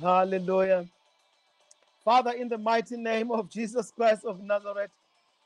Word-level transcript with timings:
Hallelujah. 0.00 0.86
Father, 2.04 2.32
in 2.32 2.48
the 2.48 2.58
mighty 2.58 2.96
name 2.96 3.32
of 3.32 3.50
Jesus 3.50 3.90
Christ 3.90 4.24
of 4.24 4.40
Nazareth, 4.40 4.92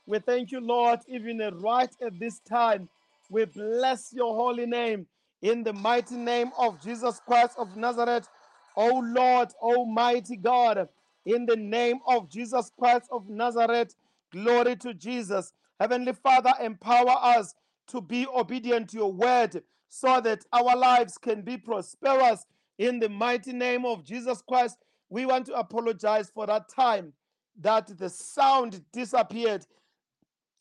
we 0.06 0.18
thank 0.18 0.52
you, 0.52 0.60
Lord, 0.60 1.00
even 1.08 1.38
right 1.60 1.90
at 2.04 2.18
this 2.18 2.40
time. 2.40 2.88
We 3.30 3.46
bless 3.46 4.12
your 4.12 4.34
holy 4.34 4.66
name 4.66 5.06
in 5.40 5.64
the 5.64 5.72
mighty 5.72 6.16
name 6.16 6.52
of 6.58 6.82
Jesus 6.82 7.20
Christ 7.26 7.54
of 7.56 7.76
Nazareth. 7.76 8.28
Oh 8.76 9.02
Lord, 9.04 9.48
Almighty 9.62 10.36
God, 10.36 10.88
in 11.24 11.46
the 11.46 11.56
name 11.56 12.00
of 12.06 12.30
Jesus 12.30 12.70
Christ 12.78 13.08
of 13.10 13.28
Nazareth, 13.30 13.94
glory 14.32 14.76
to 14.76 14.92
Jesus. 14.92 15.52
Heavenly 15.80 16.12
Father, 16.12 16.52
empower 16.60 17.16
us 17.22 17.54
to 17.88 18.02
be 18.02 18.26
obedient 18.26 18.90
to 18.90 18.98
your 18.98 19.12
word 19.12 19.62
so 19.88 20.20
that 20.20 20.44
our 20.52 20.76
lives 20.76 21.16
can 21.16 21.42
be 21.42 21.56
prosperous 21.56 22.44
in 22.80 22.98
the 22.98 23.10
mighty 23.10 23.52
name 23.52 23.84
of 23.84 24.02
Jesus 24.02 24.42
Christ. 24.48 24.78
We 25.10 25.26
want 25.26 25.46
to 25.46 25.54
apologize 25.54 26.30
for 26.34 26.46
that 26.46 26.68
time 26.74 27.12
that 27.60 27.96
the 27.98 28.08
sound 28.08 28.82
disappeared 28.92 29.66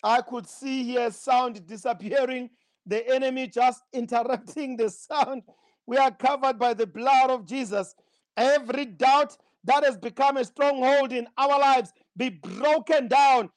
I 0.03 0.21
could 0.21 0.47
see 0.47 0.83
here 0.83 1.11
sound 1.11 1.65
disappearing, 1.65 2.49
the 2.85 3.07
enemy 3.13 3.47
just 3.47 3.81
interrupting 3.93 4.77
the 4.77 4.89
sound. 4.89 5.43
We 5.85 5.97
are 5.97 6.11
covered 6.11 6.59
by 6.59 6.73
the 6.73 6.87
blood 6.87 7.31
of 7.31 7.45
Jesus. 7.45 7.95
Every 8.37 8.85
doubt 8.85 9.37
that 9.63 9.83
has 9.83 9.97
become 9.97 10.37
a 10.37 10.45
stronghold 10.45 11.11
in 11.11 11.27
our 11.37 11.59
lives 11.59 11.91
be 12.15 12.29
broken 12.29 13.07
down 13.07 13.49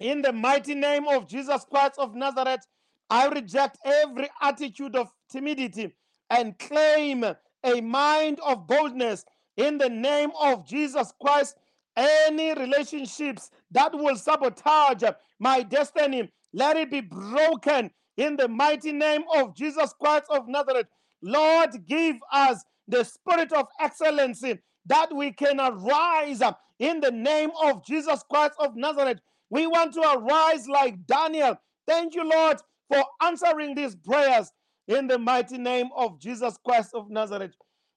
in 0.00 0.22
the 0.22 0.32
mighty 0.32 0.74
name 0.74 1.06
of 1.08 1.26
Jesus 1.28 1.64
Christ 1.70 1.94
of 1.98 2.14
Nazareth. 2.14 2.66
I 3.08 3.28
reject 3.28 3.78
every 3.84 4.28
attitude 4.40 4.96
of 4.96 5.10
timidity 5.30 5.94
and 6.30 6.58
claim 6.58 7.24
a 7.64 7.80
mind 7.80 8.40
of 8.44 8.66
boldness 8.66 9.24
in 9.56 9.78
the 9.78 9.88
name 9.88 10.30
of 10.40 10.66
Jesus 10.66 11.12
Christ. 11.20 11.56
Any 11.96 12.54
relationships 12.54 13.50
that 13.70 13.92
will 13.92 14.16
sabotage 14.16 15.02
my 15.38 15.62
destiny, 15.62 16.32
let 16.54 16.76
it 16.76 16.90
be 16.90 17.00
broken 17.00 17.90
in 18.16 18.36
the 18.36 18.48
mighty 18.48 18.92
name 18.92 19.24
of 19.36 19.54
Jesus 19.54 19.92
Christ 20.00 20.24
of 20.30 20.48
Nazareth. 20.48 20.86
Lord, 21.22 21.70
give 21.86 22.16
us 22.32 22.64
the 22.88 23.04
spirit 23.04 23.52
of 23.52 23.66
excellency 23.80 24.58
that 24.86 25.14
we 25.14 25.32
can 25.32 25.60
arise 25.60 26.42
in 26.78 27.00
the 27.00 27.10
name 27.10 27.50
of 27.62 27.84
Jesus 27.84 28.24
Christ 28.28 28.54
of 28.58 28.74
Nazareth. 28.74 29.20
We 29.50 29.66
want 29.66 29.94
to 29.94 30.00
arise 30.00 30.66
like 30.68 31.06
Daniel. 31.06 31.56
Thank 31.86 32.14
you, 32.14 32.28
Lord, 32.28 32.58
for 32.88 33.04
answering 33.22 33.74
these 33.74 33.94
prayers 33.96 34.50
in 34.88 35.06
the 35.06 35.18
mighty 35.18 35.58
name 35.58 35.88
of 35.96 36.18
Jesus 36.20 36.58
Christ 36.64 36.90
of 36.94 37.10
Nazareth. 37.10 37.52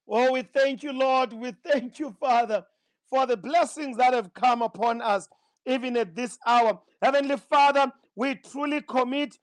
Oh, 0.08 0.32
we 0.32 0.42
thank 0.42 0.82
you, 0.82 0.92
Lord. 0.92 1.32
We 1.32 1.52
thank 1.64 1.98
you, 1.98 2.14
Father, 2.20 2.64
for 3.10 3.26
the 3.26 3.36
blessings 3.36 3.96
that 3.96 4.14
have 4.14 4.32
come 4.34 4.62
upon 4.62 5.00
us 5.00 5.28
even 5.66 5.96
at 5.96 6.14
this 6.14 6.38
hour. 6.46 6.80
Heavenly 7.02 7.36
Father, 7.36 7.92
we 8.14 8.36
truly 8.36 8.80
commit 8.82 9.36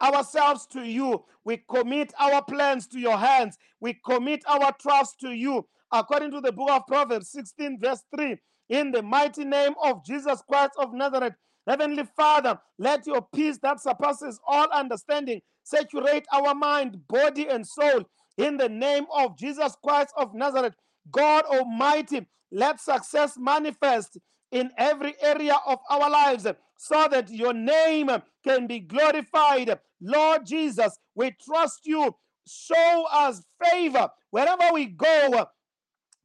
ourselves 0.00 0.66
to 0.68 0.82
you. 0.82 1.24
We 1.44 1.58
commit 1.68 2.12
our 2.18 2.42
plans 2.42 2.86
to 2.88 2.98
your 2.98 3.18
hands. 3.18 3.58
We 3.80 3.98
commit 4.04 4.42
our 4.48 4.72
trust 4.80 5.20
to 5.20 5.30
you. 5.30 5.66
According 5.92 6.32
to 6.32 6.40
the 6.40 6.52
book 6.52 6.70
of 6.70 6.86
Proverbs 6.86 7.30
16, 7.30 7.78
verse 7.80 8.02
3, 8.14 8.36
in 8.70 8.90
the 8.90 9.02
mighty 9.02 9.44
name 9.44 9.74
of 9.82 10.04
Jesus 10.04 10.42
Christ 10.48 10.72
of 10.78 10.92
Nazareth, 10.92 11.34
Heavenly 11.66 12.04
Father, 12.16 12.58
let 12.78 13.06
your 13.06 13.22
peace 13.34 13.58
that 13.58 13.80
surpasses 13.80 14.40
all 14.46 14.68
understanding 14.72 15.40
saturate 15.66 16.26
our 16.32 16.54
mind, 16.54 17.06
body, 17.08 17.48
and 17.48 17.66
soul. 17.66 18.04
In 18.38 18.56
the 18.56 18.68
name 18.68 19.06
of 19.14 19.36
Jesus 19.36 19.76
Christ 19.82 20.14
of 20.16 20.34
Nazareth, 20.34 20.74
God 21.10 21.44
Almighty, 21.46 22.26
let 22.52 22.80
success 22.80 23.36
manifest 23.38 24.18
in 24.52 24.70
every 24.78 25.14
area 25.20 25.56
of 25.66 25.80
our 25.90 26.08
lives 26.08 26.46
so 26.78 27.08
that 27.10 27.30
your 27.30 27.52
name 27.52 28.10
can 28.44 28.66
be 28.68 28.80
glorified. 28.80 29.78
Lord 30.00 30.46
Jesus, 30.46 30.98
we 31.16 31.32
trust 31.44 31.80
you. 31.84 32.14
Show 32.48 33.06
us 33.12 33.42
favor 33.64 34.08
wherever 34.30 34.72
we 34.72 34.86
go 34.86 35.46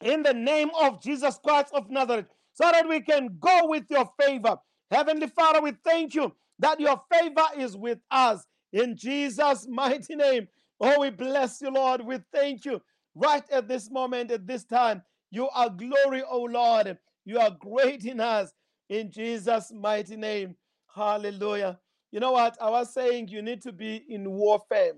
in 0.03 0.23
the 0.23 0.33
name 0.33 0.69
of 0.79 1.01
Jesus 1.01 1.39
Christ 1.43 1.73
of 1.73 1.89
Nazareth 1.89 2.27
so 2.53 2.65
that 2.71 2.87
we 2.87 3.01
can 3.01 3.37
go 3.39 3.61
with 3.67 3.85
your 3.89 4.09
favor. 4.21 4.57
Heavenly 4.91 5.27
Father, 5.27 5.61
we 5.61 5.73
thank 5.83 6.13
you 6.13 6.31
that 6.59 6.79
your 6.79 7.01
favor 7.11 7.45
is 7.57 7.75
with 7.75 7.99
us 8.11 8.45
in 8.73 8.95
Jesus' 8.95 9.67
mighty 9.67 10.15
name. 10.15 10.47
Oh, 10.79 10.99
we 11.01 11.09
bless 11.09 11.61
you, 11.61 11.69
Lord. 11.71 12.01
We 12.01 12.17
thank 12.33 12.65
you 12.65 12.81
right 13.15 13.43
at 13.51 13.67
this 13.67 13.91
moment, 13.91 14.31
at 14.31 14.47
this 14.47 14.63
time. 14.63 15.03
You 15.29 15.49
are 15.49 15.69
glory, 15.69 16.23
oh 16.29 16.43
Lord. 16.43 16.97
You 17.25 17.39
are 17.39 17.51
great 17.51 18.05
in 18.05 18.19
us 18.19 18.51
in 18.89 19.11
Jesus' 19.11 19.71
mighty 19.71 20.17
name. 20.17 20.55
Hallelujah. 20.93 21.79
You 22.11 22.19
know 22.19 22.31
what? 22.31 22.57
I 22.61 22.69
was 22.69 22.93
saying 22.93 23.29
you 23.29 23.41
need 23.41 23.61
to 23.61 23.71
be 23.71 24.03
in 24.09 24.29
warfare. 24.29 24.93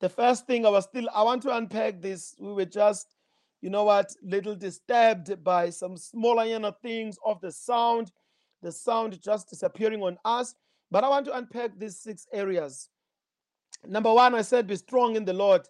The 0.00 0.08
first 0.10 0.46
thing 0.46 0.66
I 0.66 0.68
was 0.68 0.84
still, 0.84 1.08
I 1.14 1.22
want 1.22 1.42
to 1.42 1.56
unpack 1.56 2.02
this. 2.02 2.34
We 2.38 2.52
were 2.52 2.66
just, 2.66 3.14
you 3.62 3.70
know 3.70 3.84
what, 3.84 4.12
little 4.22 4.54
disturbed 4.54 5.42
by 5.42 5.70
some 5.70 5.96
smaller, 5.96 6.44
you 6.44 6.58
know, 6.58 6.72
things 6.82 7.16
of 7.24 7.40
the 7.40 7.50
sound, 7.50 8.12
the 8.62 8.70
sound 8.70 9.18
just 9.22 9.48
disappearing 9.48 10.02
on 10.02 10.18
us. 10.24 10.54
But 10.90 11.04
I 11.04 11.08
want 11.08 11.26
to 11.26 11.36
unpack 11.36 11.78
these 11.78 11.98
six 11.98 12.26
areas. 12.32 12.88
Number 13.86 14.12
one, 14.12 14.34
I 14.34 14.42
said, 14.42 14.66
be 14.66 14.76
strong 14.76 15.16
in 15.16 15.24
the 15.24 15.32
Lord, 15.32 15.68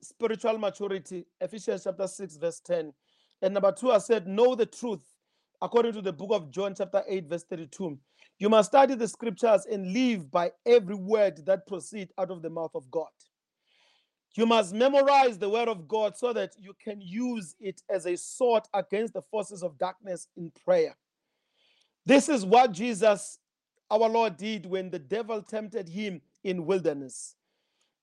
spiritual 0.00 0.58
maturity, 0.58 1.26
Ephesians 1.40 1.84
chapter 1.84 2.06
6, 2.06 2.36
verse 2.36 2.60
10. 2.60 2.92
And 3.42 3.54
number 3.54 3.72
two, 3.72 3.92
I 3.92 3.98
said, 3.98 4.26
know 4.26 4.54
the 4.54 4.66
truth, 4.66 5.02
according 5.60 5.92
to 5.94 6.02
the 6.02 6.12
book 6.12 6.30
of 6.32 6.50
John, 6.50 6.74
chapter 6.76 7.02
8, 7.06 7.28
verse 7.28 7.44
32. 7.44 7.98
You 8.38 8.48
must 8.48 8.70
study 8.70 8.94
the 8.94 9.08
scriptures 9.08 9.66
and 9.70 9.92
live 9.92 10.30
by 10.30 10.52
every 10.66 10.94
word 10.94 11.44
that 11.46 11.66
proceed 11.66 12.10
out 12.18 12.30
of 12.30 12.42
the 12.42 12.50
mouth 12.50 12.74
of 12.74 12.90
God. 12.90 13.08
You 14.36 14.46
must 14.46 14.74
memorize 14.74 15.38
the 15.38 15.48
word 15.48 15.68
of 15.68 15.86
God 15.86 16.16
so 16.16 16.32
that 16.32 16.54
you 16.58 16.74
can 16.82 17.00
use 17.00 17.54
it 17.60 17.82
as 17.88 18.06
a 18.06 18.16
sword 18.16 18.64
against 18.74 19.14
the 19.14 19.22
forces 19.22 19.62
of 19.62 19.78
darkness 19.78 20.26
in 20.36 20.50
prayer. 20.64 20.96
This 22.04 22.28
is 22.28 22.44
what 22.44 22.72
Jesus, 22.72 23.38
our 23.90 24.08
Lord, 24.08 24.36
did 24.36 24.66
when 24.66 24.90
the 24.90 24.98
devil 24.98 25.42
tempted 25.42 25.88
him 25.88 26.20
in 26.42 26.66
wilderness. 26.66 27.36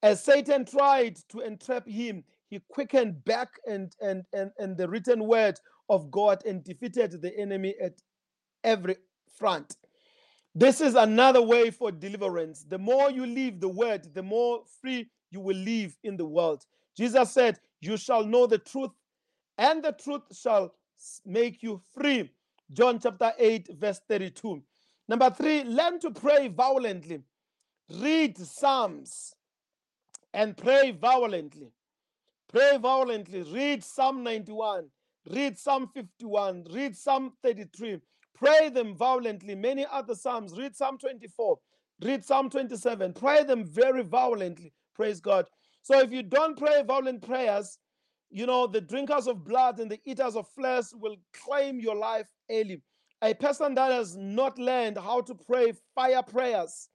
As 0.03 0.24
Satan 0.24 0.66
tried 0.66 1.18
to 1.30 1.42
entrap 1.42 1.88
him, 1.88 2.24
he 2.50 2.59
quickened 2.69 3.24
back 3.24 3.59
and, 3.68 3.96
and, 4.02 4.24
and, 4.34 4.52
and 4.58 4.75
the 4.75 4.88
written 4.88 5.25
word 5.25 5.59
of 5.90 6.12
God 6.12 6.44
and 6.46 6.64
defeated 6.64 7.22
the 7.22 7.38
enemy 7.38 7.75
at 7.81 7.94
every 8.64 8.97
front. 9.38 9.75
This 10.53 10.81
is 10.81 10.96
another 10.96 11.42
way 11.42 11.72
for 11.72 11.92
deliverance. 11.92 12.66
The 12.68 12.78
more 12.78 13.09
you 13.09 13.25
leave 13.25 13.59
the 13.62 13.69
word, 13.69 14.13
the 14.13 14.24
more 14.24 14.63
free 14.81 15.09
you 15.31 15.40
will 15.40 15.56
live 15.56 15.98
in 16.03 16.18
the 16.18 16.25
world. 16.25 16.66
Jesus 16.98 17.31
said, 17.31 17.59
You 17.80 17.96
shall 17.96 18.25
know 18.25 18.48
the 18.48 18.58
truth, 18.58 18.92
and 19.58 19.81
the 19.81 19.94
truth 19.94 20.24
shall 20.34 20.74
make 21.25 21.63
you 21.63 21.81
free. 21.94 22.30
John 22.74 23.00
chapter 23.00 23.31
8, 23.38 23.69
verse 23.80 24.02
32. 24.09 24.62
Number 25.11 25.29
three, 25.29 25.66
learn 25.66 25.99
to 25.99 26.11
pray 26.11 26.47
violently. 26.47 27.19
Read 27.99 28.38
Psalms 28.38 29.35
and 30.33 30.55
pray 30.55 30.91
violently. 30.91 31.73
Pray 32.49 32.77
violently. 32.77 33.41
Read 33.41 33.83
Psalm 33.83 34.23
91. 34.23 34.85
Read 35.29 35.57
Psalm 35.57 35.89
51. 35.94 36.63
Read 36.71 36.95
Psalm 36.95 37.33
33. 37.44 37.97
Pray 38.33 38.69
them 38.69 38.95
violently. 38.95 39.53
Many 39.53 39.85
other 39.91 40.16
Psalms. 40.16 40.57
Read 40.57 40.77
Psalm 40.77 40.97
24. 40.97 41.59
Read 42.01 42.23
Psalm 42.23 42.50
27. 42.50 43.11
Pray 43.11 43.44
them 43.44 43.66
very 43.66 44.03
violently. 44.03 44.71
Praise 44.95 45.19
God. 45.19 45.45
So 45.81 46.00
if 46.00 46.13
you 46.13 46.23
don't 46.23 46.57
pray 46.57 46.83
violent 46.88 47.21
prayers, 47.21 47.77
you 48.29 48.45
know, 48.45 48.66
the 48.66 48.79
drinkers 48.79 49.27
of 49.27 49.44
blood 49.44 49.81
and 49.81 49.91
the 49.91 50.00
eaters 50.06 50.38
of 50.38 50.47
flesh 50.56 50.86
will 50.94 51.18
claim 51.33 51.81
your 51.81 51.97
life 51.97 52.30
early. 52.50 52.81
A 53.23 53.33
person 53.33 53.75
that 53.75 53.91
has 53.91 54.15
not 54.18 54.57
learned 54.57 54.97
how 54.97 55.21
to 55.21 55.35
pray 55.35 55.73
fire 55.94 56.23
prayers 56.23 56.89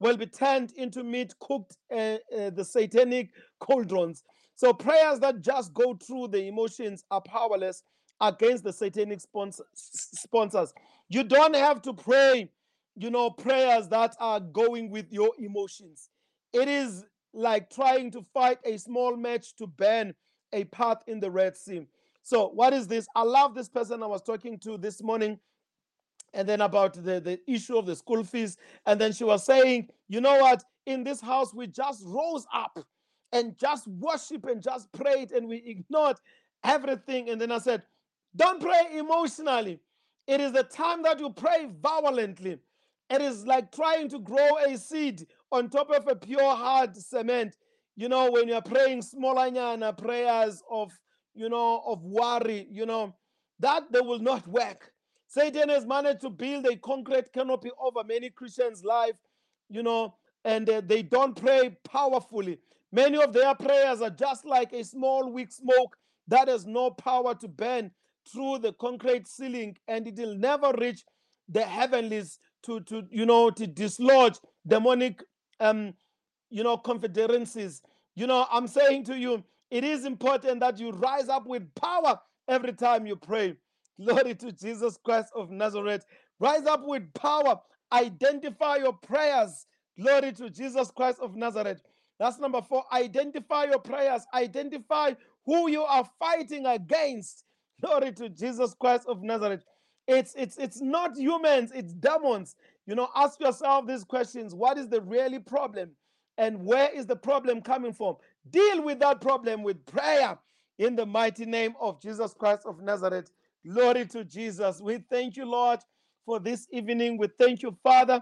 will 0.00 0.16
be 0.16 0.26
turned 0.26 0.72
into 0.72 1.02
meat 1.02 1.34
cooked 1.40 1.76
uh, 1.92 2.16
uh, 2.36 2.50
the 2.50 2.64
satanic 2.64 3.30
cauldrons. 3.60 4.22
So 4.56 4.72
prayers 4.72 5.18
that 5.20 5.40
just 5.40 5.72
go 5.74 5.94
through 5.94 6.28
the 6.28 6.44
emotions 6.46 7.04
are 7.10 7.20
powerless 7.20 7.82
against 8.20 8.64
the 8.64 8.72
satanic 8.72 9.20
sponsor, 9.20 9.64
sponsors. 9.74 10.72
You 11.08 11.24
don't 11.24 11.56
have 11.56 11.82
to 11.82 11.92
pray, 11.92 12.50
you 12.96 13.10
know, 13.10 13.30
prayers 13.30 13.88
that 13.88 14.14
are 14.20 14.40
going 14.40 14.90
with 14.90 15.06
your 15.10 15.30
emotions. 15.38 16.10
It 16.52 16.68
is 16.68 17.04
like 17.32 17.70
trying 17.70 18.10
to 18.12 18.22
fight 18.34 18.58
a 18.64 18.76
small 18.78 19.16
match 19.16 19.56
to 19.56 19.66
burn 19.66 20.14
a 20.52 20.64
path 20.64 20.98
in 21.06 21.18
the 21.18 21.30
Red 21.30 21.56
Sea. 21.56 21.86
So, 22.22 22.48
what 22.50 22.72
is 22.72 22.86
this? 22.86 23.06
I 23.16 23.22
love 23.22 23.54
this 23.54 23.68
person 23.68 24.02
I 24.02 24.06
was 24.06 24.22
talking 24.22 24.58
to 24.60 24.78
this 24.78 25.02
morning 25.02 25.38
and 26.34 26.48
then 26.48 26.60
about 26.60 26.94
the, 26.94 27.20
the 27.20 27.38
issue 27.46 27.76
of 27.76 27.86
the 27.86 27.96
school 27.96 28.24
fees. 28.24 28.56
And 28.86 29.00
then 29.00 29.12
she 29.12 29.24
was 29.24 29.44
saying, 29.44 29.88
you 30.08 30.20
know 30.20 30.38
what? 30.38 30.64
In 30.86 31.04
this 31.04 31.20
house, 31.20 31.54
we 31.54 31.66
just 31.66 32.02
rose 32.04 32.46
up 32.52 32.78
and 33.32 33.56
just 33.58 33.86
worship 33.88 34.46
and 34.46 34.62
just 34.62 34.90
prayed 34.92 35.32
and 35.32 35.48
we 35.48 35.62
ignored 35.66 36.16
everything. 36.64 37.30
And 37.30 37.40
then 37.40 37.52
I 37.52 37.58
said, 37.58 37.82
don't 38.34 38.60
pray 38.60 38.98
emotionally. 38.98 39.80
It 40.26 40.40
is 40.40 40.52
the 40.52 40.62
time 40.62 41.02
that 41.02 41.20
you 41.20 41.30
pray 41.30 41.68
violently. 41.82 42.58
It 43.10 43.20
is 43.20 43.46
like 43.46 43.72
trying 43.72 44.08
to 44.10 44.18
grow 44.18 44.56
a 44.66 44.76
seed 44.78 45.26
on 45.50 45.68
top 45.68 45.90
of 45.90 46.08
a 46.08 46.16
pure 46.16 46.54
hard 46.56 46.96
cement. 46.96 47.56
You 47.96 48.08
know, 48.08 48.30
when 48.30 48.48
you're 48.48 48.62
praying 48.62 49.02
smaller 49.02 49.50
nyana 49.50 49.96
prayers 49.96 50.62
of, 50.70 50.92
you 51.34 51.48
know, 51.48 51.82
of 51.86 52.02
worry, 52.02 52.66
you 52.70 52.86
know, 52.86 53.14
that 53.60 53.92
they 53.92 54.00
will 54.00 54.18
not 54.18 54.46
work. 54.48 54.92
Satan 55.32 55.70
has 55.70 55.86
managed 55.86 56.20
to 56.20 56.28
build 56.28 56.66
a 56.66 56.76
concrete 56.76 57.32
canopy 57.32 57.70
over 57.80 58.04
many 58.04 58.28
Christians' 58.28 58.84
life, 58.84 59.14
you 59.70 59.82
know, 59.82 60.14
and 60.44 60.68
uh, 60.68 60.82
they 60.84 61.02
don't 61.02 61.34
pray 61.34 61.74
powerfully. 61.90 62.58
Many 62.92 63.16
of 63.16 63.32
their 63.32 63.54
prayers 63.54 64.02
are 64.02 64.10
just 64.10 64.44
like 64.44 64.74
a 64.74 64.84
small 64.84 65.32
weak 65.32 65.50
smoke 65.50 65.96
that 66.28 66.48
has 66.48 66.66
no 66.66 66.90
power 66.90 67.34
to 67.36 67.48
burn 67.48 67.90
through 68.30 68.58
the 68.58 68.74
concrete 68.74 69.26
ceiling, 69.26 69.74
and 69.88 70.06
it 70.06 70.16
will 70.16 70.34
never 70.34 70.70
reach 70.78 71.02
the 71.48 71.62
heavenlies 71.62 72.38
to, 72.64 72.80
to 72.80 73.04
you 73.10 73.24
know, 73.24 73.48
to 73.48 73.66
dislodge 73.66 74.38
demonic, 74.66 75.24
um, 75.60 75.94
you 76.50 76.62
know, 76.62 76.76
confederacies. 76.76 77.80
You 78.14 78.26
know, 78.26 78.46
I'm 78.50 78.68
saying 78.68 79.04
to 79.04 79.16
you, 79.18 79.42
it 79.70 79.82
is 79.82 80.04
important 80.04 80.60
that 80.60 80.78
you 80.78 80.90
rise 80.90 81.30
up 81.30 81.46
with 81.46 81.74
power 81.74 82.20
every 82.48 82.74
time 82.74 83.06
you 83.06 83.16
pray. 83.16 83.56
Glory 84.04 84.34
to 84.36 84.52
Jesus 84.52 84.98
Christ 85.04 85.28
of 85.34 85.50
Nazareth. 85.50 86.04
Rise 86.40 86.66
up 86.66 86.82
with 86.84 87.12
power. 87.14 87.60
Identify 87.92 88.76
your 88.76 88.94
prayers. 88.94 89.66
Glory 90.00 90.32
to 90.32 90.50
Jesus 90.50 90.90
Christ 90.90 91.18
of 91.20 91.36
Nazareth. 91.36 91.82
That's 92.18 92.38
number 92.38 92.62
four. 92.62 92.84
Identify 92.92 93.64
your 93.64 93.78
prayers. 93.80 94.22
Identify 94.34 95.12
who 95.46 95.70
you 95.70 95.82
are 95.82 96.08
fighting 96.18 96.66
against. 96.66 97.44
Glory 97.80 98.12
to 98.12 98.28
Jesus 98.28 98.74
Christ 98.80 99.06
of 99.08 99.22
Nazareth. 99.22 99.64
It's 100.08 100.34
it's 100.36 100.58
it's 100.58 100.80
not 100.80 101.16
humans, 101.16 101.72
it's 101.74 101.92
demons. 101.92 102.56
You 102.86 102.94
know, 102.96 103.08
ask 103.14 103.40
yourself 103.40 103.86
these 103.86 104.04
questions. 104.04 104.54
What 104.54 104.78
is 104.78 104.88
the 104.88 105.00
really 105.00 105.38
problem? 105.38 105.90
And 106.38 106.64
where 106.64 106.90
is 106.94 107.06
the 107.06 107.16
problem 107.16 107.60
coming 107.62 107.92
from? 107.92 108.16
Deal 108.50 108.82
with 108.82 108.98
that 109.00 109.20
problem 109.20 109.62
with 109.62 109.84
prayer 109.86 110.38
in 110.78 110.96
the 110.96 111.06
mighty 111.06 111.46
name 111.46 111.74
of 111.80 112.00
Jesus 112.02 112.34
Christ 112.34 112.62
of 112.66 112.80
Nazareth. 112.80 113.30
Glory 113.66 114.06
to 114.06 114.24
Jesus. 114.24 114.80
We 114.80 114.98
thank 115.10 115.36
you, 115.36 115.44
Lord, 115.44 115.80
for 116.26 116.40
this 116.40 116.66
evening. 116.72 117.16
We 117.16 117.28
thank 117.38 117.62
you, 117.62 117.76
Father, 117.82 118.20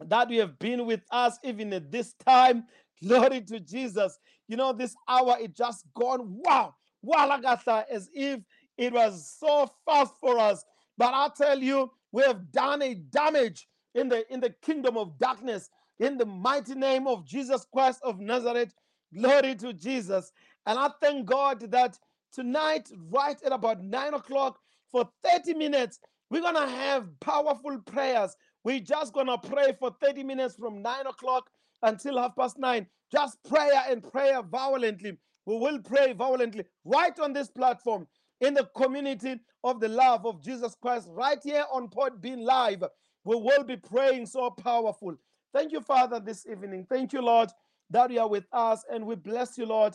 that 0.00 0.30
you 0.30 0.40
have 0.40 0.58
been 0.58 0.86
with 0.86 1.02
us 1.10 1.38
even 1.44 1.72
at 1.72 1.90
this 1.90 2.14
time. 2.26 2.64
Glory 3.02 3.42
to 3.42 3.60
Jesus. 3.60 4.18
You 4.48 4.56
know, 4.56 4.72
this 4.72 4.94
hour 5.08 5.36
it 5.40 5.54
just 5.54 5.84
gone 5.94 6.40
wow, 6.44 6.74
walagasa, 7.04 7.84
as 7.90 8.08
if 8.14 8.40
it 8.78 8.92
was 8.92 9.36
so 9.38 9.70
fast 9.84 10.14
for 10.20 10.38
us. 10.38 10.64
But 10.96 11.12
I 11.14 11.28
tell 11.36 11.58
you, 11.58 11.90
we 12.12 12.22
have 12.22 12.50
done 12.52 12.82
a 12.82 12.94
damage 12.94 13.66
in 13.94 14.08
the 14.08 14.30
in 14.32 14.40
the 14.40 14.54
kingdom 14.62 14.96
of 14.96 15.18
darkness 15.18 15.68
in 15.98 16.16
the 16.16 16.26
mighty 16.26 16.74
name 16.74 17.06
of 17.06 17.26
Jesus 17.26 17.66
Christ 17.72 18.00
of 18.02 18.18
Nazareth. 18.18 18.72
Glory 19.14 19.54
to 19.56 19.72
Jesus. 19.72 20.32
And 20.66 20.78
I 20.78 20.90
thank 21.00 21.26
God 21.26 21.60
that 21.70 21.98
tonight, 22.34 22.90
right 23.10 23.40
at 23.44 23.52
about 23.52 23.82
nine 23.82 24.14
o'clock, 24.14 24.58
for 24.90 25.08
30 25.24 25.54
minutes, 25.54 26.00
we're 26.30 26.42
gonna 26.42 26.68
have 26.68 27.08
powerful 27.20 27.78
prayers. 27.80 28.36
We're 28.64 28.80
just 28.80 29.12
gonna 29.12 29.38
pray 29.38 29.74
for 29.78 29.90
30 30.00 30.24
minutes 30.24 30.56
from 30.56 30.82
nine 30.82 31.06
o'clock 31.06 31.50
until 31.82 32.18
half 32.18 32.36
past 32.36 32.58
nine. 32.58 32.86
Just 33.12 33.42
prayer 33.44 33.82
and 33.88 34.02
prayer 34.02 34.42
violently. 34.42 35.18
We 35.46 35.56
will 35.58 35.80
pray 35.80 36.12
violently 36.14 36.64
right 36.84 37.18
on 37.20 37.32
this 37.32 37.50
platform 37.50 38.06
in 38.40 38.54
the 38.54 38.68
community 38.76 39.40
of 39.64 39.80
the 39.80 39.88
love 39.88 40.26
of 40.26 40.42
Jesus 40.42 40.76
Christ, 40.80 41.08
right 41.10 41.38
here 41.42 41.64
on 41.72 41.88
Podbean 41.88 42.44
Live. 42.44 42.84
We 43.24 43.36
will 43.36 43.64
be 43.64 43.76
praying 43.76 44.26
so 44.26 44.50
powerful. 44.50 45.16
Thank 45.54 45.72
you, 45.72 45.80
Father, 45.80 46.20
this 46.20 46.46
evening. 46.50 46.86
Thank 46.88 47.12
you, 47.12 47.22
Lord, 47.22 47.50
that 47.90 48.10
you 48.10 48.20
are 48.20 48.28
with 48.28 48.46
us, 48.52 48.84
and 48.92 49.06
we 49.06 49.16
bless 49.16 49.58
you, 49.58 49.66
Lord. 49.66 49.94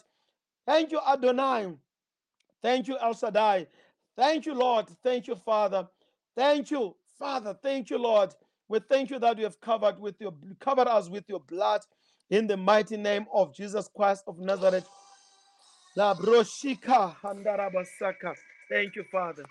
Thank 0.67 0.91
you, 0.91 0.99
Adonai. 1.07 1.73
Thank 2.61 2.87
you, 2.87 2.97
El 3.01 3.13
Shaddai. 3.13 3.67
Thank 4.15 4.45
you, 4.45 4.53
Lord. 4.53 4.87
Thank 5.03 5.27
you, 5.27 5.35
Father. 5.35 5.87
Thank 6.35 6.71
you, 6.71 6.95
Father. 7.17 7.57
Thank 7.61 7.89
you, 7.89 7.97
Lord. 7.97 8.33
We 8.67 8.79
thank 8.79 9.09
you 9.09 9.19
that 9.19 9.37
you 9.37 9.45
have 9.45 9.59
covered 9.59 9.99
with 9.99 10.15
your 10.19 10.33
covered 10.59 10.87
us 10.87 11.09
with 11.09 11.23
your 11.27 11.39
blood 11.39 11.81
in 12.29 12.47
the 12.47 12.57
mighty 12.57 12.97
name 12.97 13.25
of 13.33 13.55
Jesus 13.55 13.89
Christ 13.95 14.23
of 14.27 14.37
Nazareth. 14.39 14.87
La 15.95 16.13
broshika 16.13 17.15
handarabasaka. 17.21 18.35
Thank 18.69 18.95
you, 18.95 19.03
Father. 19.11 19.43